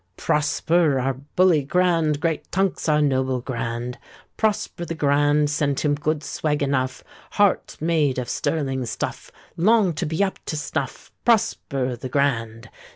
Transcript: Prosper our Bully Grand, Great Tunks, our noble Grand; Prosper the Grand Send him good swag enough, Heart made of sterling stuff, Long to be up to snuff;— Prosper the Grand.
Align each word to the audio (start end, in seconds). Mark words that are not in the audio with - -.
Prosper 0.17 0.99
our 0.99 1.13
Bully 1.13 1.61
Grand, 1.61 2.19
Great 2.19 2.51
Tunks, 2.51 2.89
our 2.89 3.03
noble 3.03 3.39
Grand; 3.39 3.99
Prosper 4.35 4.83
the 4.83 4.95
Grand 4.95 5.51
Send 5.51 5.79
him 5.81 5.93
good 5.93 6.23
swag 6.23 6.63
enough, 6.63 7.03
Heart 7.33 7.77
made 7.79 8.17
of 8.17 8.27
sterling 8.27 8.83
stuff, 8.87 9.29
Long 9.57 9.93
to 9.93 10.07
be 10.07 10.23
up 10.23 10.39
to 10.47 10.57
snuff;— 10.57 11.11
Prosper 11.23 11.95
the 11.95 12.09
Grand. 12.09 12.71